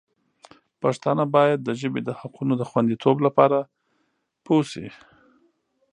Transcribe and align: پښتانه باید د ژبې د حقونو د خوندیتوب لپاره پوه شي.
پښتانه 0.81 1.23
باید 1.35 1.59
د 1.63 1.69
ژبې 1.81 2.01
د 2.03 2.09
حقونو 2.19 2.53
د 2.57 2.63
خوندیتوب 2.69 3.17
لپاره 3.25 3.57
پوه 4.45 4.63
شي. 4.71 4.87